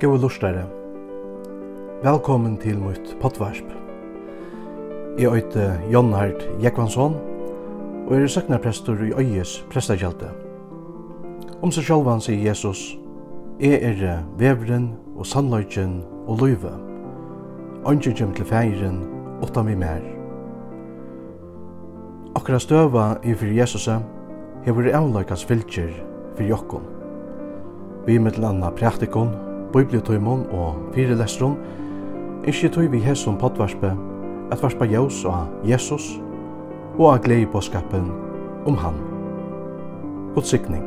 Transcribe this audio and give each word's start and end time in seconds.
Gåa 0.00 0.18
lustare. 0.20 0.66
Velkommen 2.02 2.58
til 2.60 2.76
mitt 2.76 3.14
potvarsp. 3.20 3.64
Jeg 5.18 5.32
øyte 5.32 5.80
Jon 5.92 6.12
Hart 6.12 6.42
Jekvansson, 6.62 7.14
og 8.06 8.12
er 8.16 8.26
søknarprestor 8.26 9.00
i 9.00 9.14
Øyes 9.16 9.64
prestakjelte. 9.72 10.28
Om 11.62 11.72
seg 11.72 11.88
sjálvan 11.88 12.20
sier 12.20 12.44
Jesus, 12.44 12.98
Jeg 13.60 13.80
er 13.82 14.18
vevren 14.36 14.90
og 15.16 15.26
sannløyken 15.26 16.04
og 16.26 16.44
løyve. 16.44 16.74
Ønsker 17.88 18.12
kjem 18.12 18.34
til 18.36 18.44
feiren, 18.44 19.00
åtta 19.42 19.62
mi 19.62 19.74
mer. 19.74 20.04
Akkurat 22.36 22.62
støva 22.62 23.16
i 23.24 23.32
fyrir 23.32 23.62
Jesusa, 23.62 24.02
hefur 24.68 24.92
avløykans 24.92 25.44
fylgjer 25.44 25.88
fyrir 26.36 26.52
jokkom. 26.52 26.84
Vi 28.06 28.18
mittel 28.18 28.44
anna 28.44 28.70
praktikon, 28.70 29.45
bibliotøymon 29.72 30.46
og 30.50 30.76
fyrelestron, 30.94 31.56
ikkje 32.46 32.70
tøy 32.74 32.86
vi 32.92 33.02
hesson 33.02 33.38
potvarspe, 33.40 33.92
at 34.52 34.62
varspa 34.62 34.86
jaus 34.86 35.24
og 35.24 35.66
Jesus, 35.66 36.12
og 36.98 37.10
av 37.12 37.24
glei 37.26 37.42
på 37.50 37.60
skapen 37.60 38.12
om 38.66 38.78
han. 38.80 39.02
God 40.34 40.48
sikning. 40.48 40.86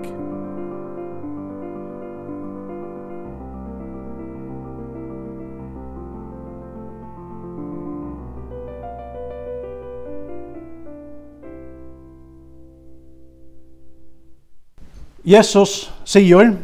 Jesus 15.30 15.92
sier, 16.08 16.56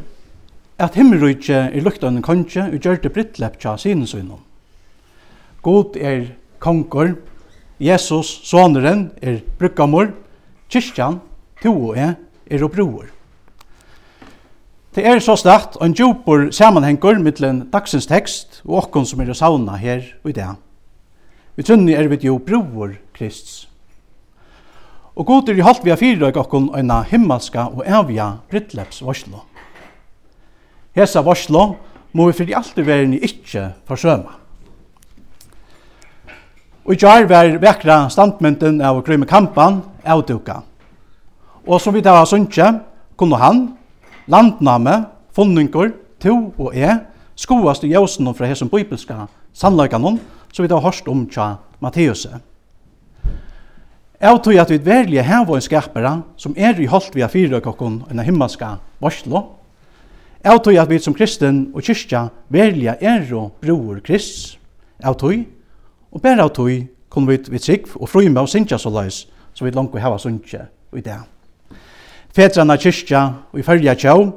at 0.77 0.95
himmelrujtje 0.99 1.59
er 1.71 1.83
lukt 1.83 2.03
av 2.03 2.11
en 2.11 2.23
konge 2.25 2.67
og 2.67 2.81
gjør 2.83 2.99
det 3.03 3.13
brittlepp 3.15 3.59
tja 3.61 3.77
sine 3.79 4.07
synom. 4.07 4.41
God 5.63 5.95
er 5.95 6.33
konger, 6.59 7.15
Jesus, 7.79 8.27
soneren, 8.47 9.09
er 9.21 9.41
brukkamor, 9.59 10.11
kyrkjan, 10.71 11.19
to 11.63 11.73
og 11.73 11.97
jeg, 11.97 12.15
er 12.51 12.63
og 12.63 12.71
broer. 12.75 13.07
Det 14.95 15.03
er 15.03 15.19
så 15.19 15.35
start 15.35 15.75
en 15.83 15.95
djupor 15.95 16.51
sammenhenger 16.55 17.19
mittlen 17.19 17.65
dagsens 17.71 18.07
tekst 18.07 18.61
og 18.63 18.85
okkon 18.85 19.07
som 19.07 19.19
er 19.19 19.33
sauna 19.35 19.75
her 19.79 20.05
og 20.23 20.31
i 20.31 20.35
dag. 20.37 20.55
Vi 21.55 21.63
trunni 21.63 21.95
er 21.95 22.07
vi 22.11 22.19
jo 22.27 22.37
broer 22.39 22.97
Krists. 23.15 23.67
Og 25.15 25.25
god 25.25 25.49
er 25.49 25.59
i 25.59 25.63
halvt 25.63 25.83
vi 25.83 25.91
har 25.91 25.99
fyra 25.99 26.31
okkon 26.35 26.69
en 26.75 26.91
himmelska 27.07 27.69
og 27.71 27.83
evja 27.87 28.37
brittlepps 28.51 29.01
varslå 29.03 29.43
hesa 30.95 31.21
varslo 31.25 31.75
må 32.15 32.29
vi 32.29 32.37
fyrir 32.37 32.57
alt 32.57 32.77
i 32.79 32.85
verden 32.85 33.17
ikkje 33.19 33.67
forsøma. 33.87 34.37
Og 36.85 36.93
i 36.93 36.99
jar 37.01 37.25
var 37.25 37.49
vekra 37.59 38.05
standmynden 38.13 38.77
av 38.85 39.01
Grymme 39.03 39.25
Kampan 39.25 39.81
avduka. 40.05 40.59
Og 41.65 41.81
som 41.81 41.95
vi 41.95 42.03
da 42.05 42.13
var 42.13 42.27
sunnje, 42.29 42.67
kunne 43.17 43.39
han, 43.41 43.63
landname, 44.29 45.05
funningur, 45.33 45.95
to 46.21 46.53
og 46.61 46.75
e, 46.77 46.99
skoast 47.35 47.83
i 47.83 47.91
jausen 47.91 48.29
fra 48.37 48.47
hesson 48.47 48.69
bibelska 48.69 49.25
sannløykanon, 49.55 50.19
som 50.53 50.63
vi 50.63 50.69
da 50.69 50.77
har 50.77 50.85
hørst 50.85 51.09
om 51.11 51.25
tja 51.27 51.55
Matteuset. 51.81 52.37
Jeg 54.21 54.39
tror 54.43 54.61
at 54.61 54.71
vi 54.71 54.77
verlige 54.79 55.25
hever 55.25 55.57
en 55.57 55.61
skapere 55.61 56.13
som 56.37 56.53
er 56.57 56.77
i 56.79 56.87
holdt 56.87 57.17
vi 57.17 57.25
av 57.25 57.33
fire 57.33 57.59
kokken 57.61 58.03
en 58.09 58.23
himmelska 58.23 58.77
varslo, 59.03 59.54
Av 60.45 60.59
tog 60.61 60.77
at 60.77 60.89
vi 60.91 60.99
som 61.01 61.15
kristen 61.17 61.71
og 61.73 61.81
kyrkja 61.81 62.27
velja 62.53 62.99
er 63.01 63.23
og 63.33 63.55
bror 63.63 63.97
krist, 64.05 64.59
av 65.01 65.17
tog, 65.17 65.39
og 66.13 66.21
bare 66.21 66.45
av 66.45 66.51
tog 66.53 66.69
kunne 67.09 67.31
vi 67.31 67.49
vi 67.49 67.61
trygg 67.61 67.89
og 67.97 68.11
frøyme 68.11 68.43
og 68.43 68.51
synkja 68.51 68.77
så 68.77 68.91
leis, 68.93 69.23
så 69.57 69.65
vi 69.65 69.73
langt 69.73 69.95
vi 69.95 70.03
heva 70.03 70.19
synkja 70.21 70.67
i 70.93 71.01
det. 71.01 71.17
Fedrana 72.29 72.77
kyrkja 72.77 73.21
og 73.49 73.59
i 73.59 73.65
fyrja 73.65 73.95
tjau, 73.97 74.35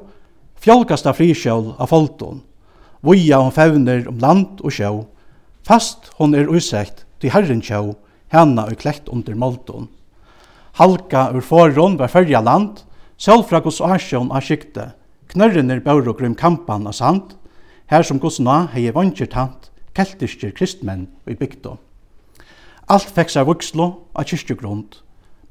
fjolkasta 0.56 1.12
frikjål 1.12 1.74
av 1.76 1.92
folton, 1.92 2.40
voja 3.04 3.42
og 3.44 3.52
fevner 3.58 4.08
om 4.08 4.16
land 4.22 4.62
og 4.64 4.72
sjau, 4.72 5.04
fast 5.60 6.08
hon 6.16 6.32
er 6.32 6.48
usett 6.48 7.04
til 7.20 7.34
herren 7.34 7.60
tjau, 7.60 7.98
hana 8.32 8.64
og 8.64 8.80
klekt 8.80 9.12
under 9.12 9.36
molton. 9.36 9.90
Halka 10.80 11.28
ur 11.34 11.44
foron 11.44 12.00
var 12.00 12.08
fyrja 12.08 12.40
land, 12.40 12.80
selv 13.18 13.44
fra 13.50 13.60
gos 13.60 13.82
asjon 13.84 14.32
av 14.32 14.46
skikte, 14.46 14.94
Knørrenir 15.28 15.82
baur 15.84 16.06
og 16.08 16.16
grym 16.16 16.34
kampan 16.34 16.86
og 16.88 16.94
sand, 16.96 17.34
her 17.92 18.02
som 18.02 18.20
godsna 18.20 18.62
hei 18.72 18.86
vantjer 18.94 19.28
tant, 19.28 19.68
keltiskir 19.92 20.54
kristmenn 20.56 21.06
i 21.28 21.36
bygda. 21.36 21.74
Alt 22.88 23.12
fekk 23.12 23.34
seg 23.34 23.48
vukslo 23.48 23.88
av 24.16 24.24
kyrkjegrund, 24.30 25.02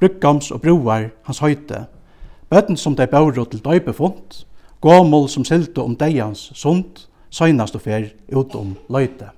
bruggams 0.01 0.49
og 0.53 0.63
broar 0.63 1.11
hans 1.29 1.43
høyte, 1.45 1.85
bøtten 2.49 2.77
som 2.77 2.95
dei 2.97 3.05
baur 3.11 3.37
til 3.37 3.61
døybefunt, 3.61 4.45
gåmål 4.81 5.29
som 5.29 5.45
silte 5.45 5.85
om 5.85 5.93
deians 5.97 6.49
sund, 6.57 7.05
søgnast 7.29 7.77
og 7.77 7.85
fer 7.85 8.09
ut 8.33 8.55
om 8.57 8.73
løyte. 8.89 9.29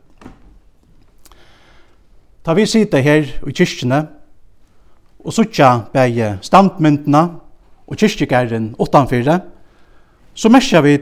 Ta 2.44 2.56
vi 2.56 2.63
sitte 2.63 3.03
her 3.03 3.27
i 3.27 3.51
kyrkjene, 3.51 4.06
og 5.19 5.35
suttja 5.35 5.81
bæge 5.91 6.38
standmyndene 6.41 7.23
og 7.88 7.97
kyrkjegæren 8.00 8.75
utanfyrre, 8.79 9.41
så 10.39 10.47
merkja 10.47 10.79
vi 10.85 10.95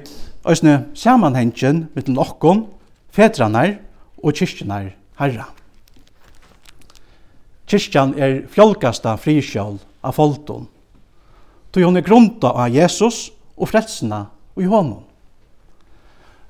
òsne 0.48 0.88
samanhengen 0.98 1.84
mittel 1.94 2.18
okkon, 2.18 2.64
fedranar 3.14 3.75
og 4.24 4.34
kyrkjenar 4.34 4.90
herra. 5.20 5.46
Kyrkjan 7.70 8.16
er 8.18 8.40
fjolkasta 8.50 9.14
frikjål 9.22 9.78
av 10.02 10.18
folton, 10.18 10.66
tog 11.70 11.86
hon 11.86 12.00
er 12.00 12.06
grunta 12.06 12.56
av 12.56 12.74
Jesus 12.74 13.28
og 13.58 13.70
frelsina 13.70 14.24
og 14.56 14.64
i 14.64 14.72
honom. 14.72 15.03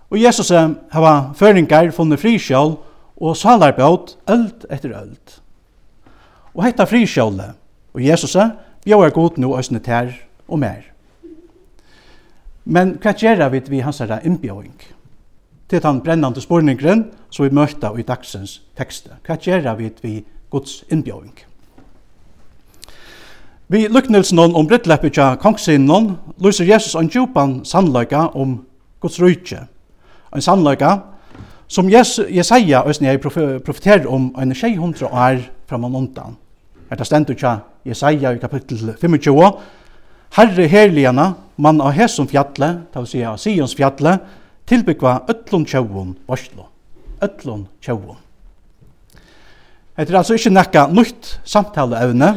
Og 0.07 0.21
Jesus 0.21 0.53
har 0.55 1.31
føringar 1.35 1.91
funnet 1.91 2.21
frikjål 2.21 2.77
og 3.17 3.35
salarbjåt 3.35 4.15
öld 4.31 4.67
etter 4.71 4.93
öld. 4.95 5.39
Og 6.55 6.63
hetta 6.63 6.87
frikjålet 6.87 7.57
og 7.91 8.03
Jesus 8.05 8.37
bjóar 8.85 9.11
god 9.11 9.41
nu 9.41 9.51
òsne 9.57 9.83
ter 9.83 10.13
og 10.47 10.61
mer. 10.63 10.85
Men 12.67 12.97
hva 12.99 13.13
gjør 13.15 13.47
vi 13.49 13.61
ved 13.69 13.81
hans 13.85 14.01
herre 14.03 14.19
innbjøring? 14.27 14.73
Til 15.69 15.83
den 15.83 16.01
brennende 16.03 16.41
spurningren 16.43 17.05
som 17.31 17.45
vi 17.45 17.55
møter 17.55 17.95
i 17.99 18.03
dagsens 18.03 18.61
tekste. 18.77 19.15
Hva 19.23 19.37
gjør 19.39 19.75
vi 19.79 19.91
ved 20.01 20.23
Guds 20.51 20.83
innbjøring? 20.91 21.31
Vi 23.67 23.87
luknelsen 23.91 24.39
om 24.39 24.67
brittleppet 24.67 25.17
av 25.19 25.39
kongsinnon 25.43 26.13
lyser 26.43 26.67
Jesus 26.67 26.95
en 26.95 27.09
djupan 27.11 27.61
sannløyga 27.67 28.29
om 28.35 28.61
Guds 29.03 29.19
rydtje. 29.19 29.65
En 30.35 30.43
sannløyga 30.43 30.93
som 31.67 31.89
Jesaja 31.91 32.83
og 32.83 33.01
jeg 33.01 33.19
profeterer 33.21 34.07
om 34.07 34.29
en 34.39 34.55
600 34.55 35.07
år 35.11 35.41
framan 35.67 35.95
undan. 35.95 36.37
Her 36.89 36.97
det 36.97 37.07
stendt 37.07 37.29
utja 37.29 37.57
Jesaja 37.85 38.31
i 38.31 38.39
kapittel 38.39 38.95
25 39.01 39.19
Herre 40.35 40.67
herligana, 40.67 41.35
mann 41.57 41.81
av 41.81 41.93
hesum 41.95 42.27
fjalle, 42.27 42.73
ta 42.93 43.01
vil 43.01 43.09
si 43.09 43.23
av 43.25 43.39
Sions 43.41 43.75
fjalle, 43.75 44.17
tilbyggva 44.67 45.21
öllun 45.31 45.65
tjauun 45.65 46.15
varslo. 46.27 46.67
Öllun 47.23 47.67
tjauun. 47.81 48.17
Det 49.97 50.11
er 50.11 50.19
altså 50.19 50.35
ikke 50.37 50.53
nekka 50.53 50.83
nytt 50.93 51.39
samtaleevne 51.47 52.35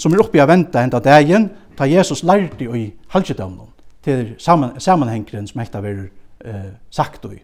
som 0.00 0.14
er 0.14 0.22
oppi 0.22 0.40
av 0.40 0.48
venta 0.48 0.80
enda 0.80 1.00
dagen 1.02 1.50
ta 1.76 1.86
Jesus 1.86 2.22
lærte 2.22 2.64
i 2.64 2.92
halvkjedømnen 3.12 3.68
til 4.04 4.34
saman, 4.38 4.80
sammanhengren 4.80 5.46
som 5.46 5.60
hekta 5.60 5.82
verur 5.82 6.08
eh, 6.44 6.72
sagt 6.90 7.24
i 7.28 7.42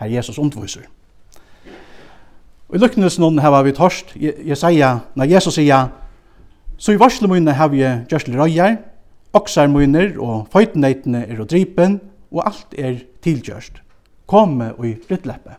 her 0.00 0.08
Jesus 0.08 0.38
undviser. 0.38 0.86
Og 2.68 2.76
i 2.76 2.80
lukkenes 2.80 3.18
noen 3.18 3.38
hava 3.42 3.62
vi 3.66 3.74
torst, 3.74 4.14
jeg, 4.16 4.34
jeg 4.46 4.56
sier, 4.56 5.02
når 5.14 5.30
Jesus 5.34 5.58
sier, 5.58 5.90
så 6.78 6.94
i 6.94 7.00
varsle 7.00 7.28
munne 7.28 7.52
hava 7.52 7.76
jeg 7.76 8.04
gjørsle 8.08 8.38
røyjar, 8.38 8.78
Oksar 9.32 9.68
mínir 9.70 10.16
og 10.18 10.48
føytneitene 10.50 11.22
er 11.30 11.38
å 11.38 11.46
dripen, 11.46 12.00
og 12.34 12.46
alt 12.50 12.74
er 12.78 12.96
tilgjørst. 13.22 13.78
Komme 14.30 14.72
og 14.76 14.86
i 14.88 14.94
ryttleppe. 15.10 15.56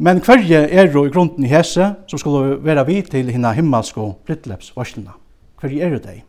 Men 0.00 0.20
hverje 0.24 0.62
er 0.68 0.88
jo 0.92 1.04
i 1.04 1.12
grunden 1.12 1.44
i 1.44 1.50
hese, 1.52 1.90
som 2.08 2.20
skulle 2.20 2.58
være 2.64 2.86
vi 2.88 3.00
til 3.04 3.28
hina 3.32 3.52
himmelske 3.56 4.00
ryttlepsvarslina. 4.28 5.16
Hverje 5.60 5.88
er 5.88 5.98
det? 6.00 6.20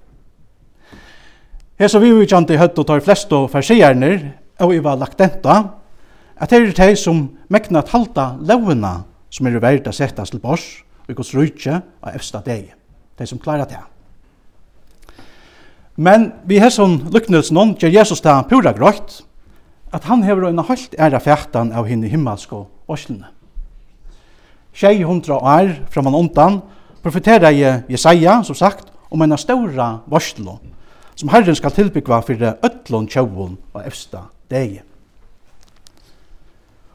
Hese 1.79 1.99
vi 2.03 2.11
utjante 2.11 2.59
høtt 2.59 2.79
og 2.79 2.87
tar 2.87 3.03
flest 3.03 3.31
og 3.35 3.49
farsierne, 3.51 4.11
og 4.59 4.75
i 4.75 4.83
var 4.83 4.99
lagt 4.99 5.19
denta, 5.19 5.61
at 6.35 6.51
det 6.51 6.59
er 6.61 6.75
de 6.75 6.95
som 6.99 7.23
mekna 7.49 7.79
at 7.79 7.91
halda 7.91 8.27
som 9.31 9.47
er 9.47 9.59
verda 9.59 9.91
settas 9.91 10.31
til 10.31 10.39
bors, 10.39 10.83
og 11.07 11.15
gos 11.15 11.35
rujtje 11.35 11.81
av 12.03 12.15
efsta 12.15 12.43
deg. 12.45 12.73
De 13.17 13.25
som 13.25 13.39
klarar 13.39 13.67
det. 13.67 13.90
Men 16.01 16.31
vi 16.49 16.57
har 16.57 16.71
sånn 16.73 16.97
lykknelsen 17.13 17.75
gjør 17.77 17.93
Jesus 17.93 18.23
det 18.25 18.33
pura 18.49 18.71
grøyt, 18.73 19.19
at 19.93 20.07
han 20.09 20.23
hever 20.25 20.47
en 20.47 20.63
halvt 20.65 20.95
æra 20.97 21.19
fjertan 21.21 21.73
av 21.77 21.85
henne 21.85 22.09
himmelske 22.09 22.63
åslene. 22.89 23.27
Tjei 24.73 25.03
hundra 25.03 25.37
år 25.37 25.73
fra 25.91 26.01
man 26.01 26.15
ondan 26.15 26.61
profeterer 27.03 27.51
jeg 27.53 27.83
Jesaja, 27.91 28.39
som 28.47 28.57
sagt, 28.57 28.87
om 29.11 29.21
en 29.21 29.37
ståra 29.37 29.99
varslo, 30.09 30.57
som 31.13 31.29
Herren 31.29 31.57
skal 31.59 31.75
tilbyggva 31.75 32.21
for 32.25 32.49
øtlån 32.49 33.09
tjauon 33.11 33.57
og 33.75 33.85
efsta 33.85 34.23
deg. 34.49 34.79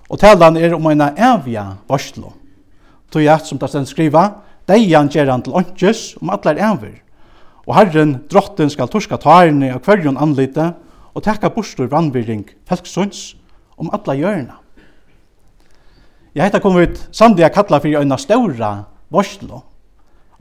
Og 0.08 0.18
talan 0.18 0.56
er 0.56 0.74
om 0.74 0.86
en 0.90 1.08
evja 1.12 1.76
varslo. 1.86 2.32
tog 3.10 3.22
jeg 3.22 3.40
som 3.44 3.58
det 3.58 3.68
stedet 3.68 3.88
skriva, 3.88 4.30
deian 4.66 5.08
gjeran 5.08 5.42
til 5.42 5.52
åndkjøs 5.54 6.16
om 6.20 6.30
atler 6.30 6.58
evir. 6.58 7.05
Og 7.66 7.74
Herren, 7.74 8.20
drotten, 8.30 8.70
skal 8.70 8.88
torska 8.88 9.18
tærene 9.18 9.72
av 9.74 9.82
kvarjon 9.82 10.18
anlite 10.22 10.70
og 11.16 11.24
tekka 11.26 11.50
bostur 11.50 11.88
vannbyring 11.90 12.44
felksunds 12.68 13.34
om 13.76 13.90
alla 13.92 14.14
hjørna. 14.14 14.60
Jeg 16.36 16.44
heter 16.44 16.60
kom 16.62 16.76
ut 16.76 17.00
samtidig 17.16 17.50
kalla 17.54 17.80
fyrir 17.80 18.04
øyna 18.04 18.18
ståra 18.20 18.70
varslo. 19.10 19.62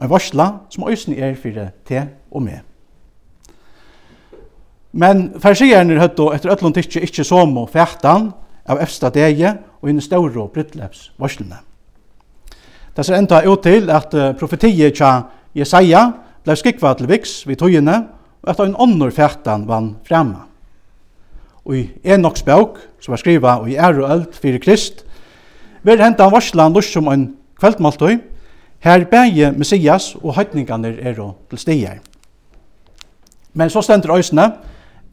En 0.01 0.09
varsla 0.09 0.49
som 0.69 0.89
øysen 0.89 1.15
er 1.17 1.35
fyrir 1.39 1.71
te 1.87 2.03
og 2.31 2.43
me. 2.43 2.59
Men 4.91 5.31
farsierne 5.39 5.97
høtto 5.99 6.29
etter 6.35 6.51
ötlund 6.51 6.75
tikkje 6.75 7.01
ikkje 7.07 7.23
som 7.23 7.57
og 7.57 7.71
fætan 7.71 8.33
av 8.67 8.81
efsta 8.83 9.09
dege 9.09 9.55
og 9.81 9.89
hinn 9.89 10.03
ståra 10.03 10.43
og 10.43 10.51
brittleps 10.53 11.09
varslene. 11.17 11.57
Det 12.95 13.05
ser 13.05 13.17
enda 13.17 13.41
ut 13.47 13.63
til 13.63 13.89
at 13.89 14.13
profetiet 14.39 14.95
tja 14.95 15.23
Jesaja 15.55 16.11
blei 16.45 16.57
skikva 16.59 16.93
til 16.93 17.09
viks 17.09 17.39
vid 17.49 17.57
tøyene, 17.59 18.03
og 18.45 18.51
etter 18.51 18.69
en 18.69 18.77
ånder 18.77 19.13
fætan 19.13 19.65
vann 19.67 19.95
fremme. 20.05 20.43
Og 21.65 21.77
i 21.79 21.83
Enoks 22.05 22.45
bøk, 22.45 22.77
som 23.01 23.15
var 23.15 23.21
skriva 23.21 23.57
i 23.65 23.77
ære 23.77 24.03
og 24.03 24.11
eld 24.13 24.27
fyrir 24.37 24.61
krist, 24.61 25.01
vil 25.85 26.01
henta 26.01 26.29
varslan 26.29 26.73
lurs 26.73 26.91
som 26.93 27.09
en 27.09 27.31
kveldmaltøy, 27.57 28.19
her 28.85 29.05
bæje 29.09 29.51
Messias 29.57 30.13
og 30.21 30.35
høytningane 30.37 30.93
er 31.01 31.17
til 31.49 31.57
stier. 31.57 31.99
Men 33.53 33.69
så 33.69 33.81
stender 33.81 34.13
øysene 34.13 34.51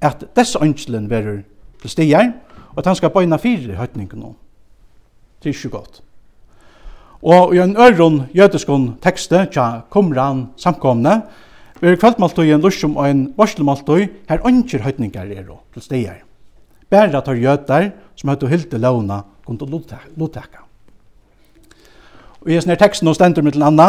at 0.03 0.25
dess 0.37 0.57
ønskelen 0.61 1.09
verur 1.11 1.41
til 1.81 1.91
stier, 1.91 2.33
og 2.73 2.79
at 2.79 2.87
han 2.87 2.97
skal 2.97 3.13
bøyna 3.15 3.39
fyrir 3.41 3.79
høytningarnir. 3.79 4.37
Det 5.43 5.49
er 5.51 5.57
ikke 5.57 5.77
godt. 5.79 6.03
Og 7.23 7.55
i 7.55 7.61
en 7.63 7.77
øron 7.77 8.25
jødiskon 8.35 8.97
tekste 9.03 9.47
tja 9.53 9.85
kumran 9.91 10.49
samkomne, 10.57 11.23
vi 11.83 11.89
er 11.89 11.99
kveldmaltøyen 11.99 12.63
lusjum 12.63 12.97
og 12.97 13.11
en 13.11 13.23
varslemaltøy 13.39 14.07
her 14.29 14.47
ønsker 14.47 14.83
høytningar 14.83 15.31
er 15.31 15.49
og 15.51 15.63
til 15.75 15.83
steier. 15.83 16.21
Bæra 16.91 17.21
tar 17.21 17.39
jødar 17.39 17.91
som 18.17 18.31
høyt 18.31 18.43
og 18.43 18.51
hilde 18.51 18.79
launa 18.79 19.23
kundu 19.47 19.67
lotteka. 19.67 20.63
Og 22.43 22.51
i 22.51 22.59
sånne 22.59 22.79
teksten 22.79 23.11
og 23.11 23.17
stendur 23.19 23.47
mitt 23.47 23.59
anna, 23.59 23.89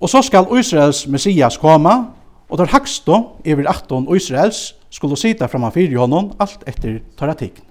og 0.00 0.08
så 0.08 0.22
skal 0.24 0.48
Israels 0.56 1.06
Messias 1.08 1.56
koma, 1.60 1.96
og 2.48 2.58
der 2.58 2.68
i 3.44 3.50
evir 3.50 3.68
18 3.68 4.16
Israels, 4.16 4.74
skulle 4.90 5.16
sita 5.16 5.46
framfyrir 5.46 5.98
honom 5.98 6.32
alt 6.40 6.64
etter 6.66 7.00
taratikn. 7.16 7.67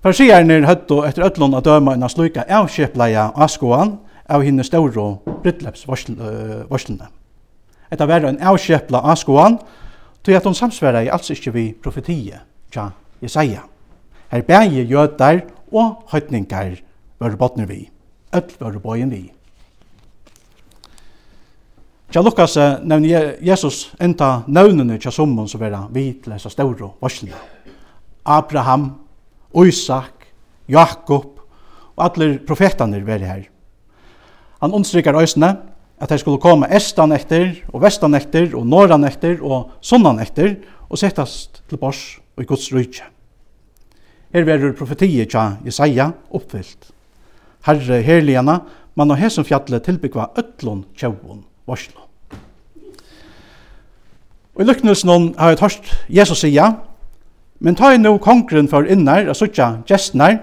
Farsierne 0.00 0.62
høttu 0.64 1.02
etter 1.04 1.26
öllun 1.26 1.58
at 1.58 1.66
døma 1.66 1.92
en 1.92 2.08
sluika 2.08 2.46
avskjepleia 2.48 3.26
avskoan 3.36 3.98
av 4.32 4.40
hinne 4.46 4.64
stauro 4.64 5.20
brittlepsvarslene. 5.42 7.08
Etta 7.92 8.06
var 8.08 8.24
en 8.24 8.38
avskjepla 8.40 9.02
avskoan, 9.12 9.58
tog 10.24 10.34
at 10.38 10.46
hon 10.48 10.56
samsverra 10.56 11.02
i 11.04 11.10
alls 11.12 11.28
ikkje 11.34 11.52
vi 11.52 11.64
profetie, 11.74 12.38
tja 12.72 12.86
Jesaja. 13.20 13.66
Her 14.30 14.46
bægje 14.46 14.86
jødar 14.88 15.42
og 15.72 16.06
høytningar 16.14 16.78
vare 17.20 17.36
botner 17.36 17.68
vi, 17.68 17.82
öll 18.32 18.56
vare 18.60 18.80
bøyen 18.80 19.12
vi. 19.12 19.26
Tja 22.10 22.24
Lukas 22.24 22.56
nevner 22.56 23.36
Jesus 23.44 23.90
enda 24.00 24.46
nøvnene 24.48 24.96
tja 24.98 25.12
summon 25.12 25.48
som 25.48 25.60
vera 25.60 25.84
vi 25.92 26.12
til 26.22 26.32
hessa 26.32 26.48
stauro 26.48 26.94
varslene. 27.02 27.36
Abraham, 28.24 28.94
Isak, 29.54 30.26
Jakob 30.68 31.40
og 31.96 32.04
alle 32.06 32.38
profetanir 32.46 33.04
veri 33.04 33.26
her. 33.26 33.44
Han 34.60 34.72
understrykar 34.72 35.18
øysene 35.20 35.56
at 36.00 36.08
de 36.08 36.18
skulle 36.18 36.40
komme 36.40 36.68
estan 36.76 37.12
etter 37.12 37.52
og 37.72 37.82
vestan 37.82 38.14
etter 38.16 38.54
og 38.56 38.66
norran 38.66 39.04
etter 39.04 39.40
og 39.42 39.72
sunnan 39.84 40.20
etter 40.22 40.56
og 40.88 40.98
settast 40.98 41.62
til 41.68 41.80
bors 41.80 42.18
og 42.36 42.44
i 42.44 42.48
Guds 42.48 42.70
rydtje. 42.72 43.04
Her 44.30 44.46
verur 44.46 44.76
profetiet 44.78 45.32
tja 45.32 45.56
Jesaja 45.66 46.10
oppfyllt. 46.30 46.92
Herre 47.66 48.00
herligana, 48.02 48.60
man 48.96 49.10
og 49.10 49.18
hesum 49.20 49.44
fjallet 49.44 49.84
tilbyggva 49.84 50.30
öllun 50.38 50.84
tjauun 50.96 51.42
varslo. 51.68 52.06
Og 54.54 54.62
i 54.62 54.68
lykknelsen 54.68 55.34
har 55.38 55.52
jeg 55.52 55.60
tørst 55.60 55.92
Jesus 56.08 56.40
sige 56.44 56.64
Men 57.60 57.76
ta 57.76 57.92
i 57.92 57.98
no 58.00 58.14
kongren 58.16 58.68
for 58.72 58.88
innar 58.88 59.26
og 59.28 59.36
suttja 59.36 59.82
gestnar, 59.88 60.38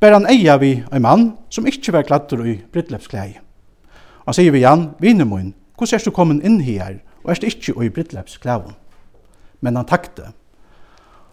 ber 0.00 0.12
han 0.12 0.28
eia 0.28 0.58
vi 0.60 0.82
ein 0.92 1.02
mann 1.02 1.30
som 1.50 1.66
ikkje 1.66 1.94
var 1.96 2.04
klattur 2.04 2.44
i 2.44 2.58
brittlepsklei. 2.72 3.38
Han 4.26 4.36
sier 4.36 4.52
vi 4.52 4.60
Jan, 4.60 4.90
vinemoin, 5.00 5.54
hvordan 5.78 5.96
er 5.96 6.04
du 6.04 6.12
kommet 6.12 6.44
inn 6.44 6.60
her, 6.60 6.98
og 7.24 7.32
er 7.32 7.40
du 7.40 7.46
ikkje 7.48 7.72
i 7.86 7.88
brittlepsklei? 7.88 8.74
Men 9.64 9.80
han 9.80 9.88
takte. 9.88 10.34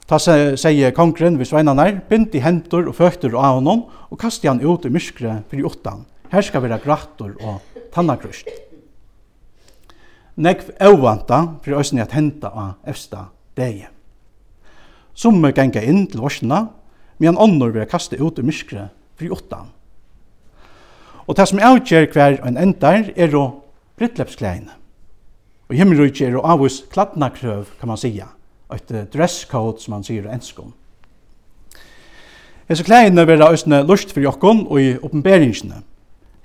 Ta 0.07 0.19
sier 0.21 0.93
kongren 0.95 1.39
vi 1.39 1.47
sveinanar, 1.49 1.97
bind 2.09 2.35
i 2.37 2.39
hendur 2.39 2.87
og 2.87 2.95
føtter 2.95 3.35
av 3.35 3.59
honom, 3.59 3.87
og 4.07 4.21
kasti 4.21 4.47
han 4.47 4.63
ut 4.63 4.85
i 4.85 4.93
myskre 4.93 5.41
fyrir 5.51 5.67
åttan. 5.67 6.05
Her 6.31 6.45
skal 6.45 6.63
vera 6.63 6.79
grattor 6.79 7.35
og 7.41 7.59
tannakrust. 7.93 8.47
Nekv 10.35 10.71
evvanta 10.79 11.41
fyrir 11.63 11.81
òsni 11.81 12.03
at 12.03 12.15
henta 12.15 12.53
av 12.53 12.87
efsta 12.87 13.27
degi 13.57 13.85
som 15.15 15.43
er 15.45 15.55
genga 15.55 15.81
inn 15.81 16.05
til 16.11 16.21
varsina, 16.21 16.67
medan 17.17 17.39
ånder 17.39 17.71
vil 17.73 17.87
kaste 17.89 18.19
ut 18.19 18.39
i 18.39 18.45
myskre 18.45 18.89
fri 19.15 19.31
åttan. 19.31 19.71
Og 21.25 21.37
det 21.37 21.47
som 21.49 21.61
avgjer 21.63 22.09
hver 22.13 22.41
en 22.45 22.59
endar 22.61 23.09
er 23.15 23.33
å 23.33 23.45
brittlepskleine. 23.97 24.75
Og 25.71 25.77
himmelrujtje 25.79 26.27
er 26.27 26.37
å 26.37 26.45
avvis 26.45 26.83
kladna 26.91 27.31
krøv, 27.33 27.71
kan 27.79 27.89
man 27.89 27.97
sija, 27.97 28.27
et 28.73 28.91
dresscode 29.13 29.81
som 29.81 29.95
man 29.95 30.05
sier 30.05 30.27
enskom. 30.29 30.75
Hese 32.69 32.85
kleiene 32.85 33.25
vera 33.29 33.51
òsne 33.53 33.83
lust 33.85 34.13
fyrir 34.13 34.31
jokkon 34.31 34.65
og 34.65 34.81
i 34.81 34.93
oppenberingsne. 34.97 35.83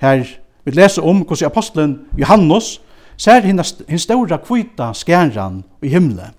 Her 0.01 0.25
vi 0.65 0.75
lesa 0.77 1.03
om 1.03 1.23
hvordan 1.25 1.49
apostelen 1.49 1.95
Johannes 2.17 2.79
ser 3.21 3.45
hinn 3.45 3.61
stora 4.01 4.39
kvita 4.41 4.93
skæran 4.97 5.63
i 5.83 5.93
himle. 5.93 6.31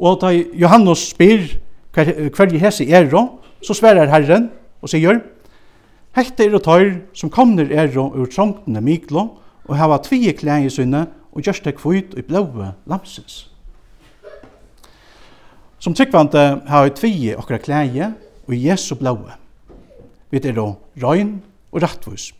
Og 0.00 0.20
da 0.22 0.32
Johannes 0.32 1.10
spyr 1.12 1.44
hver, 1.92 2.30
hver 2.32 2.56
hese 2.58 2.86
er, 2.88 3.10
så 3.62 3.74
sverar 3.76 4.08
Herren 4.08 4.48
og 4.80 4.88
sier, 4.88 5.20
Hette 6.16 6.42
er 6.42 6.56
og 6.56 6.64
tøyr 6.64 7.04
som 7.14 7.30
kommer 7.30 7.68
er 7.70 7.92
ur 7.94 8.26
trångtene 8.26 8.80
miklo, 8.82 9.28
og 9.68 9.76
hava 9.78 10.00
tvige 10.02 10.32
klæg 10.32 10.66
i 10.66 10.72
sinne, 10.72 11.06
og 11.30 11.44
gjørst 11.46 11.64
det 11.64 11.76
kvitt 11.78 12.16
i 12.18 12.24
blåe 12.26 12.72
lamsens. 12.90 13.44
Som 15.78 15.94
tryggvante 15.94 16.40
har 16.66 16.88
vi 16.88 16.96
tvige 16.96 17.36
okra 17.38 17.60
klæg 17.62 18.00
og 18.48 18.56
Jesu 18.56 18.94
blåe. 18.94 19.36
Vi 20.30 20.40
er 20.42 20.52
då 20.52 20.74
røyn 21.02 21.42
og 21.72 21.82
rattvus. 21.82 22.34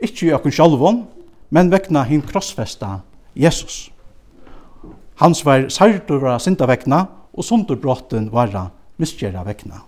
Ikki 0.00 0.26
i 0.26 0.32
okken 0.32 0.52
sjálvån, 0.52 1.04
men 1.50 1.70
vekna 1.70 2.02
hinn 2.04 2.22
krossfesta 2.22 3.00
Jesus. 3.36 3.91
Hans 5.22 5.44
var 5.46 5.68
sartur 5.70 6.18
var 6.18 6.40
sinta 6.42 6.66
vekna, 6.66 7.04
og 7.32 7.44
sundurbrotten 7.46 8.26
var 8.32 8.50
misgjera 8.98 9.44
vekna. 9.46 9.84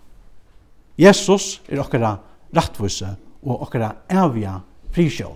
Jesus 0.98 1.58
er 1.66 1.80
okkara 1.82 2.12
rattvuse 2.54 3.08
og 3.42 3.64
okkara 3.66 3.90
evja 4.14 4.60
frisjål. 4.94 5.34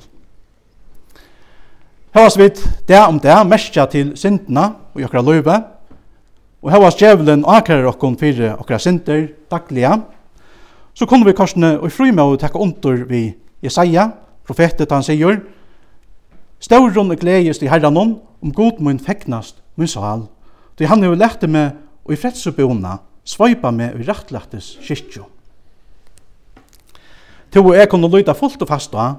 Hevas 2.14 2.38
vit 2.38 2.62
det 2.86 3.00
om 3.02 3.18
det, 3.18 3.34
merkja 3.50 3.88
til 3.90 4.14
syndna 4.14 4.68
og 4.94 5.02
okkara 5.02 5.26
løyve, 5.26 5.58
og 6.62 6.72
hevas 6.72 6.98
djevelen 6.98 7.42
akrar 7.42 7.90
okkon 7.90 8.14
fyrir 8.18 8.54
okkara 8.54 8.78
sinter 8.78 9.26
dagliga, 9.50 9.98
så 10.94 11.06
kunne 11.10 11.26
vi 11.26 11.34
korsne 11.34 11.74
og 11.82 11.90
frime 11.90 12.22
å 12.22 12.38
tekka 12.38 12.62
ondur 12.62 13.02
vi 13.10 13.32
Jesaja, 13.66 14.12
profetet 14.46 14.94
han 14.94 15.02
sier, 15.02 15.42
Stauron 16.62 17.10
er 17.10 17.18
gledest 17.18 17.62
i 17.62 17.70
herranon, 17.70 18.20
om 18.42 18.54
god 18.54 18.78
mun 18.78 19.02
fegnast 19.02 19.58
min 19.78 19.88
sal, 19.88 20.26
då 20.78 20.86
han 20.86 21.02
hevur 21.02 21.18
lært 21.18 21.42
meg 21.48 21.76
og 22.04 22.12
i 22.12 22.18
frelsubona 22.18 22.98
sveipa 23.24 23.70
meg 23.70 23.98
i 23.98 24.06
rettlættis 24.06 24.76
kyrkju. 24.82 25.24
Til 27.52 27.64
og 27.64 27.76
jeg 27.76 27.88
kunne 27.88 28.10
lyda 28.10 28.34
fullt 28.36 28.62
og 28.62 28.68
fasta 28.68 29.12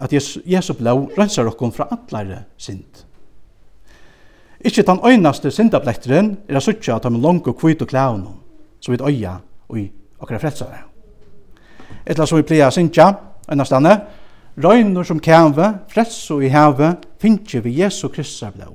at 0.00 0.12
Jesu, 0.12 0.40
Jesu 0.46 0.74
blå 0.74 1.10
rensar 1.18 1.46
okkon 1.46 1.72
fra 1.72 1.88
allare 1.90 2.44
synd. 2.56 3.04
Ikkje 4.60 4.82
den 4.82 5.00
øynaste 5.04 5.50
syndablekteren 5.50 6.36
er 6.48 6.56
a 6.56 6.60
suttja 6.60 6.96
at 6.96 7.04
han 7.04 7.20
langt 7.22 7.46
og 7.46 7.58
kvitt 7.60 7.82
og 7.82 7.88
klævnum, 7.88 8.40
så 8.80 8.90
vidt 8.90 9.04
øya 9.06 9.36
og 9.68 9.78
i 9.78 9.90
okkara 10.18 10.40
frelsare. 10.42 10.82
Etla 12.06 12.26
som 12.26 12.38
vi 12.38 12.42
pleia 12.42 12.70
syndja, 12.70 13.12
øynastane, 13.50 14.00
røynur 14.64 15.02
som 15.02 15.20
kæve, 15.20 15.78
frelso 15.88 16.40
i 16.40 16.48
heve, 16.48 16.96
finnje 17.20 17.62
vi 17.62 17.80
Jesu 17.82 18.08
Kristus 18.08 18.50
blå 18.54 18.74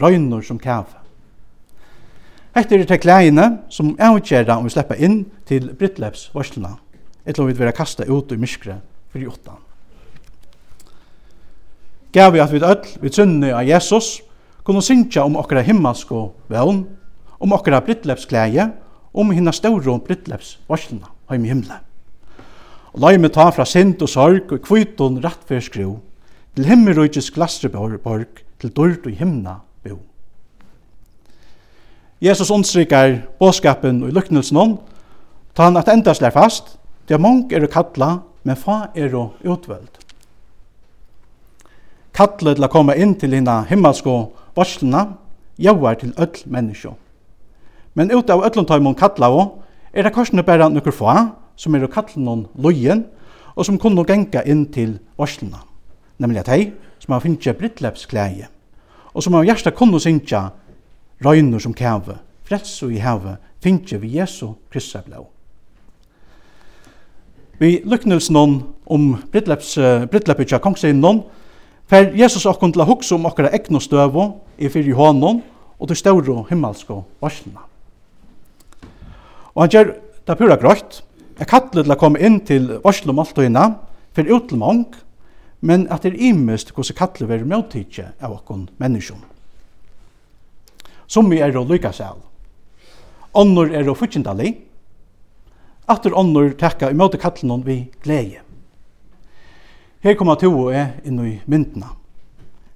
røynor 0.00 0.44
som 0.44 0.58
kæve. 0.58 1.06
Hette 2.56 2.72
er 2.72 2.86
det 2.88 3.00
klæene 3.02 3.58
som 3.68 3.96
avgjerra 4.00 4.54
om 4.56 4.64
vi 4.64 4.72
sleppa 4.72 4.96
inn 4.96 5.26
til 5.44 5.68
Brittleps 5.76 6.30
varslene, 6.32 6.78
etter 7.28 7.42
om 7.42 7.50
vi 7.50 7.56
vil 7.58 7.72
kasta 7.76 8.06
ut 8.08 8.32
i 8.32 8.38
myskre 8.40 8.78
for 9.12 9.20
i. 9.20 9.58
Gav 12.16 12.32
vi 12.32 12.40
at 12.40 12.52
vi 12.52 12.62
ødel, 12.62 12.94
vi 13.02 13.12
trunne 13.12 13.52
av 13.52 13.68
Jesus, 13.68 14.22
kunne 14.64 14.80
synkja 14.80 15.26
om 15.28 15.36
okra 15.36 15.60
himmelsk 15.60 16.14
og 16.16 16.32
vevn, 16.48 16.86
om 17.36 17.52
okra 17.52 17.82
Brittleps 17.84 18.24
klæje, 18.24 18.70
om 19.12 19.30
hinna 19.36 19.52
stauro 19.52 19.98
Brittleps 20.00 20.56
varslena, 20.68 21.12
heim 21.28 21.44
i 21.44 21.52
himmelen. 21.52 21.84
Og 22.96 23.04
la 23.04 23.12
meg 23.20 23.34
ta 23.36 23.50
fra 23.52 23.68
sint 23.68 24.00
og 24.00 24.08
sorg 24.08 24.48
og 24.48 24.64
kviton 24.64 25.20
rattfyrskru, 25.20 25.98
til 26.56 26.72
himmelrøyges 26.72 27.28
glasreborg, 27.36 28.40
til 28.56 28.72
dørt 28.72 29.04
og 29.04 29.12
himna 29.12 29.58
Jesus 32.20 32.50
understryker 32.50 33.18
bådskapen 33.38 34.02
og 34.02 34.12
lyknelsen 34.12 34.56
om, 34.56 34.78
ta 35.54 35.68
han 35.68 35.76
at 35.76 35.88
enda 35.92 36.14
slær 36.16 36.32
fast, 36.32 36.78
det 37.08 37.14
er 37.14 37.20
mange 37.20 37.52
er 37.52 37.66
å 37.66 37.68
kalla, 37.68 38.22
men 38.44 38.56
fa 38.56 38.86
er 38.96 39.12
å 39.12 39.28
utveld. 39.44 40.00
Kalle 42.16 42.54
til 42.56 42.64
å 42.64 42.72
komme 42.72 42.96
inn 42.96 43.12
til 43.20 43.36
hina 43.36 43.58
himmelske 43.68 44.16
varslene, 44.56 45.04
jauar 45.60 46.00
til 46.00 46.14
öll 46.16 46.40
menneskje. 46.48 46.94
Men 47.92 48.08
ut 48.12 48.32
av 48.32 48.46
öllum 48.48 48.64
taimon 48.64 48.96
kalla 48.96 49.28
og, 49.28 49.60
er 49.92 50.08
det 50.08 50.14
korsene 50.16 50.44
bare 50.44 50.70
nukker 50.72 50.96
fa, 50.96 51.34
som 51.56 51.76
er 51.76 51.84
å 51.84 51.92
kalla 51.92 52.16
noen 52.16 52.46
lojen, 52.56 53.04
og 53.56 53.68
som 53.68 53.76
kunne 53.80 54.04
genga 54.08 54.40
inn 54.48 54.64
til 54.72 54.98
varslene. 55.20 55.60
Nemlig 56.16 56.46
at 56.46 56.52
hei, 56.52 56.72
som 56.98 57.12
har 57.12 57.20
finnst 57.20 57.58
brittlepskleie, 57.60 58.48
og 59.12 59.24
som 59.24 59.36
har 59.36 59.44
hjersta 59.44 59.72
kunne 59.76 60.00
synkja 60.00 60.48
røyner 61.24 61.58
som 61.62 61.74
kæve, 61.74 62.18
frelse 62.44 62.88
i 62.92 63.00
heve, 63.00 63.36
finnje 63.62 64.00
vi 64.00 64.16
Jesu 64.18 64.54
Kristus 64.70 65.02
blå. 65.06 65.26
Vi 67.58 67.80
lyknelsen 67.84 68.36
om 68.36 69.04
brittleppet 69.32 70.52
av 70.52 70.60
kongsegnen, 70.60 71.22
for 71.86 72.12
Jesus 72.18 72.44
okkon 72.46 72.74
til 72.74 72.82
å 72.82 72.88
hukse 72.88 73.14
om 73.14 73.28
okkara 73.28 73.52
egnu 73.54 73.80
støvo 73.80 74.26
i 74.58 74.68
fyrir 74.68 74.98
hånden 74.98 75.40
og 75.78 75.88
til 75.88 75.98
større 75.98 76.42
himmelske 76.50 76.98
varslene. 77.22 77.62
Og 79.54 79.62
han 79.62 79.72
gjør 79.72 79.92
det 80.26 80.36
pura 80.36 80.58
grøyt. 80.60 81.00
Jeg 81.38 81.48
kattler 81.48 81.84
til 81.86 81.94
å 81.94 81.98
komme 82.00 82.20
inn 82.20 82.40
til 82.44 82.74
varslomalltøyene 82.84 83.66
for 84.16 84.28
utelmang, 84.28 84.84
men 85.60 85.86
at 85.92 86.04
det 86.04 86.12
er 86.12 86.28
imest 86.32 86.74
hvordan 86.74 86.98
kattler 86.98 87.30
være 87.30 87.48
møttidje 87.48 88.10
av 88.20 88.36
okkon 88.36 88.66
menneskjum 88.82 89.22
som 91.06 91.30
vi 91.30 91.40
er 91.42 91.56
å 91.56 91.64
lykke 91.66 91.92
seg. 91.94 92.18
Ånder 93.36 93.74
er 93.76 93.88
og 93.90 93.98
fyrtjentalig, 94.00 94.54
atter 95.86 96.16
ånder 96.16 96.54
tekka 96.58 96.90
imøte 96.90 97.20
kattelen 97.20 97.62
vi 97.66 97.84
glede. 98.02 98.42
Her 100.02 100.14
kommer 100.18 100.38
to 100.38 100.50
og 100.50 100.74
jeg 100.74 101.00
inn 101.08 101.22
i 101.22 101.38
myndene. 101.46 101.88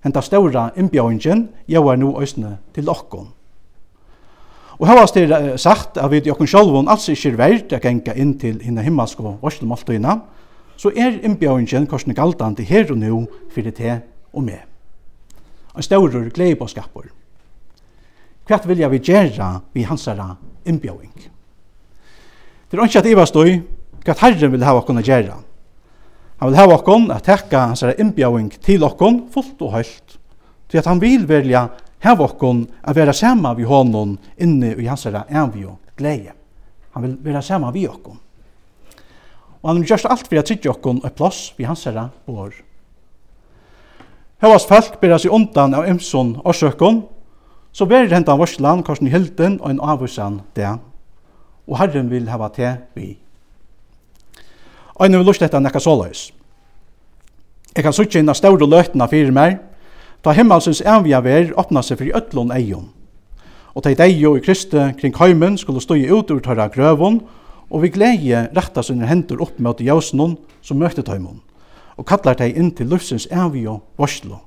Henta 0.05 0.23
ståra 0.25 0.71
innbjøringen 0.81 1.49
gjør 1.69 1.99
nå 2.01 2.15
øsne 2.23 2.57
til 2.75 2.89
okkon. 2.89 3.29
Og 4.81 4.87
her 4.89 4.97
var 4.97 5.11
det 5.13 5.61
sagt 5.61 5.99
at 6.01 6.11
vi 6.11 6.23
til 6.25 6.33
okkon 6.33 6.49
sjølvån 6.49 6.89
altså 6.89 7.13
ikke 7.13 7.35
er 7.35 7.37
verdt 7.37 7.75
å 7.77 7.81
genka 7.85 8.15
inn 8.17 8.33
til 8.41 8.63
henne 8.65 8.83
himmelske 8.83 9.21
og 9.21 9.45
varselmåltøyene, 9.45 10.17
så 10.81 10.93
er 10.97 11.19
innbjøringen 11.21 11.87
korsne 11.87 12.17
galtande 12.17 12.65
her 12.65 12.89
og 12.89 12.97
nå 13.03 13.27
for 13.53 13.67
det 13.67 13.75
til 13.77 13.99
og 14.33 14.47
med. 14.47 14.65
En 15.77 15.85
stårer 15.85 16.31
glede 16.33 16.57
på 16.57 16.71
skapet 16.73 17.13
hva 18.51 18.59
vil 18.67 18.81
jeg 18.83 18.91
vi 18.91 18.99
gjøre 19.07 19.51
vi 19.75 19.85
hans 19.87 20.07
hansara 20.09 20.35
innbjøring? 20.67 21.13
Det 22.71 22.79
er 22.79 22.87
ikke 22.87 23.03
at 23.03 23.11
Iva 23.11 23.27
støy 23.27 23.61
hva 24.03 24.17
Herren 24.19 24.53
vil 24.53 24.65
ha 24.67 24.75
okkon 24.79 24.99
å 24.99 25.05
gjera. 25.07 25.37
Han 26.41 26.51
vil 26.51 26.59
hava 26.59 26.79
okkon 26.81 27.11
at 27.15 27.29
tekka 27.29 27.69
hansara 27.71 27.95
innbjøring 28.01 28.49
til 28.65 28.83
okkon 28.87 29.27
fullt 29.33 29.63
og 29.63 29.77
høyt, 29.77 30.17
Til 30.71 30.79
at 30.79 30.87
han 30.87 31.01
vil 31.03 31.27
velja 31.27 31.65
ha 32.05 32.13
okkon 32.15 32.63
at 32.83 32.97
være 32.97 33.13
sammen 33.13 33.57
vi 33.59 33.65
hånden 33.67 34.19
inne 34.39 34.75
i 34.77 34.87
hans 34.87 35.05
hansara 35.05 35.25
avgjå 35.27 35.77
glede. 35.99 36.33
Han 36.95 37.03
vil 37.03 37.17
være 37.23 37.43
sammen 37.43 37.75
vi 37.75 37.89
okkon. 37.89 38.19
Og 39.63 39.69
han 39.69 39.81
vil 39.81 39.91
gjøre 39.91 40.11
alt 40.11 40.29
for 40.29 40.39
å 40.39 40.47
tryggja 40.47 40.71
okkon 40.71 41.03
og 41.05 41.15
plass 41.15 41.53
vi 41.59 41.67
hans 41.67 41.85
hansara 41.85 42.09
bor. 42.27 42.55
Høvast 44.41 44.71
folk 44.71 45.01
bera 45.03 45.19
seg 45.19 45.35
undan 45.35 45.75
av 45.77 45.89
ymson 45.91 46.39
og 46.41 46.55
søkon, 46.57 47.03
så 47.73 47.87
blir 47.87 48.11
hentan 48.11 48.39
varslan 48.39 48.83
korsen 48.83 49.07
i 49.07 49.11
hilden 49.11 49.61
og 49.61 49.71
en 49.71 49.81
avvursan 49.83 50.41
det, 50.57 50.71
og 51.67 51.79
Herren 51.79 52.11
vil 52.11 52.29
hava 52.29 52.49
te 52.55 52.75
vi. 52.95 53.15
Og 54.95 55.07
en 55.07 55.17
vil 55.17 55.27
lust 55.27 55.43
etter 55.43 55.63
nekka 55.63 55.81
såløys. 55.81 56.31
Jeg 57.77 57.85
kan 57.87 57.95
suttje 57.95 58.21
inn 58.21 58.29
av 58.29 58.37
ståre 58.39 58.67
løtna 58.67 59.07
fyrir 59.07 59.31
meg, 59.33 59.61
ta 60.23 60.35
himmelsens 60.35 60.83
envia 60.83 61.21
ver 61.25 61.55
åpna 61.57 61.83
seg 61.87 62.01
fyrir 62.01 62.19
i 62.19 62.57
eion. 62.59 62.91
Og 63.75 63.83
tei 63.83 63.95
deg 63.95 64.19
i 64.19 64.41
Kristi 64.43 64.91
kring 64.99 65.15
heimen 65.15 65.57
skulle 65.57 65.81
stå 65.81 65.95
ut 65.95 66.31
ur 66.31 66.41
tørra 66.41 66.69
grøvon, 66.69 67.21
og 67.71 67.83
vi 67.83 67.89
gleie 67.89 68.49
retta 68.57 68.83
sine 68.83 69.07
hendur 69.07 69.43
opp 69.43 69.59
mot 69.59 69.81
jøsnon 69.81 70.37
som 70.61 70.79
møtte 70.79 71.03
tøymon, 71.03 71.41
og 71.97 72.07
kallar 72.07 72.35
teg 72.35 72.57
inn 72.59 72.73
til 72.75 72.91
lufsens 72.91 73.29
envio 73.31 73.81
varslo. 73.97 74.41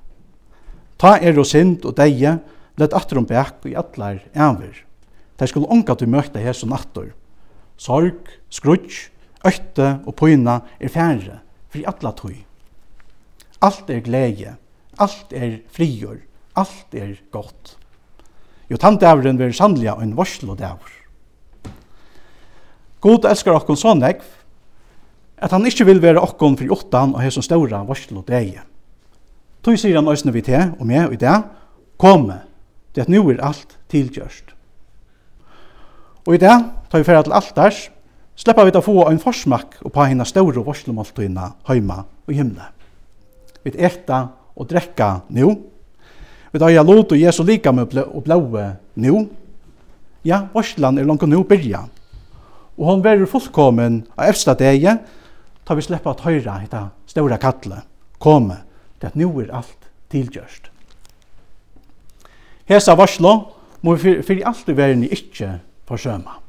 Ta 0.99 1.17
er 1.21 1.39
og 1.39 1.47
sind 1.47 1.85
og 1.85 1.95
deie, 1.97 2.39
lett 2.77 2.93
atter 2.93 3.19
om 3.19 3.27
bæk 3.27 3.67
i 3.69 3.75
atlar 3.77 4.21
enver. 4.33 4.73
Der 5.39 5.49
skulle 5.49 5.69
unga 5.69 5.95
til 5.95 6.09
møte 6.09 6.39
her 6.39 6.53
som 6.53 6.73
attor. 6.73 7.11
Sorg, 7.77 8.29
skrutsk, 8.49 9.11
øtte 9.45 9.99
og 10.07 10.15
pøyna 10.15 10.61
er 10.79 10.91
færre, 10.91 11.39
fri 11.73 11.83
atla 11.87 12.13
tøy. 12.15 12.35
Alt 13.63 13.89
er 13.89 14.03
glede, 14.03 14.55
alt 14.99 15.33
er 15.33 15.57
frigjør, 15.73 16.19
alt 16.55 16.95
er 16.95 17.15
godt. 17.31 17.77
Jo 18.69 18.79
tantdæveren 18.79 19.39
vil 19.39 19.53
sannlega 19.53 19.97
en 20.01 20.15
varslodæver. 20.17 20.99
God 23.03 23.25
elskar 23.27 23.57
okkon 23.59 23.77
så 23.77 23.93
negv, 23.99 24.23
at 25.37 25.51
han 25.51 25.65
ikkje 25.67 25.85
vil 25.89 25.99
være 26.01 26.21
okkon 26.23 26.55
fri 26.55 26.69
åttan 26.71 27.15
og 27.15 27.23
hesson 27.23 27.43
ståra 27.43 27.83
varslodæge. 27.83 28.63
Tøy 29.63 29.75
sier 29.79 29.99
han 29.99 30.07
òsne 30.07 30.31
vi 30.35 30.43
til 30.43 30.71
og 30.79 30.87
med 30.87 31.11
i 31.15 31.19
det, 31.19 31.35
komme, 31.99 32.41
det 32.95 33.05
at 33.05 33.09
nu 33.09 33.21
er 33.29 33.41
alt 33.41 33.77
tilgjørst. 33.89 34.53
Og 36.27 36.35
i 36.35 36.39
det, 36.39 36.53
tar 36.89 37.01
vi 37.01 37.07
ferdig 37.07 37.27
til 37.27 37.35
alt 37.35 37.55
der, 37.55 37.79
slipper 38.35 38.65
vi 38.65 38.73
til 38.73 38.81
å 38.81 38.85
få 38.85 38.97
en 39.09 39.19
forsmak 39.21 39.79
og 39.83 39.91
på 39.93 40.05
henne 40.07 40.25
større 40.25 40.63
varslemåltøyene 40.65 41.49
hjemme 41.67 41.99
og 42.27 42.33
himne. 42.33 42.69
Vi 43.63 43.73
eta 43.77 44.25
og 44.55 44.69
drekka 44.69 45.23
nu. 45.29 45.53
Vi 46.53 46.61
tar 46.61 46.71
jeg 46.71 46.85
lot 46.85 47.11
og 47.11 47.19
Jesu 47.19 47.43
lika 47.43 47.71
med 47.71 47.97
og 48.03 48.23
blåe 48.23 48.65
nu. 48.95 49.27
Ja, 50.23 50.45
varslan 50.53 50.97
er 50.97 51.07
langt 51.07 51.25
nu 51.27 51.43
byrja. 51.43 51.85
Og 52.77 52.85
hon 52.89 53.03
verur 53.03 53.29
fullkommen 53.29 54.03
av 54.17 54.29
efsta 54.31 54.55
degi, 54.57 54.95
tar 55.65 55.77
vi 55.77 55.85
slipper 55.85 56.13
at 56.13 56.23
høyra 56.25 56.59
hitta 56.61 56.87
større 57.07 57.37
kattle, 57.37 57.83
komme, 58.19 58.63
det 59.01 59.11
at 59.11 59.19
nu 59.19 59.29
er 59.41 59.51
alt 59.53 59.89
tilgjørst. 60.09 60.72
Hesa 62.69 62.95
varslo 62.95 63.33
må 63.83 63.95
vi 63.99 64.21
fyrir 64.23 64.47
alt 64.47 64.69
i 64.71 64.75
verden 64.77 65.03
ikkje 65.03 65.57
forsøma. 65.89 66.39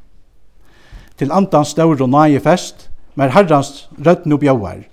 Til 1.19 1.33
andans 1.35 1.75
staur 1.75 1.99
og 1.99 2.11
nage 2.11 2.41
fest, 2.43 2.89
mer 3.15 3.33
herrans 3.35 3.89
rødden 3.99 4.33
og 4.33 4.41
bjauar. 4.41 4.85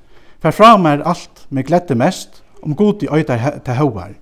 fer 0.41 0.51
fra 0.51 0.77
mer 0.77 1.03
alt 1.05 1.45
med 1.49 1.63
glette 1.63 1.95
mest, 1.95 2.43
om 2.63 2.75
god 2.75 3.03
i 3.03 3.07
øyta 3.07 3.59
til 3.65 3.73
hauar. 3.73 4.13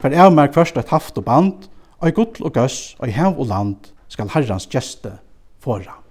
For 0.00 0.08
av 0.08 0.32
mer 0.32 0.52
først 0.52 0.76
et 0.76 0.88
haft 0.88 1.18
og 1.18 1.24
band, 1.24 1.68
og 2.00 2.08
i 2.08 2.12
gudl 2.12 2.44
og 2.44 2.52
gøss, 2.52 2.96
og 2.98 3.08
i 3.08 3.10
hev 3.12 3.38
og 3.38 3.46
land, 3.46 3.76
skal 4.08 4.28
herrans 4.28 4.66
gjeste 4.66 5.12
foran. 5.60 6.05